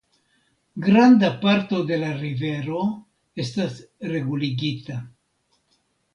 [0.85, 2.81] Granda parto de la rivero
[3.45, 3.79] estas
[4.15, 4.99] reguligita.